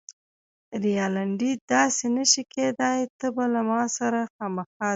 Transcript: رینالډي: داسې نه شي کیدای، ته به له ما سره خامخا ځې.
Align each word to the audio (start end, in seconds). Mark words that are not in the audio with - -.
رینالډي: 0.83 1.51
داسې 1.73 2.05
نه 2.15 2.23
شي 2.31 2.43
کیدای، 2.53 2.99
ته 3.19 3.27
به 3.35 3.45
له 3.53 3.61
ما 3.69 3.81
سره 3.97 4.19
خامخا 4.33 4.87
ځې. 4.87 4.89